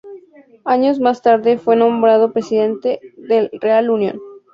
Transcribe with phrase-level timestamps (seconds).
[0.65, 4.19] Años más tarde fue nombrado presidente del Real Unión.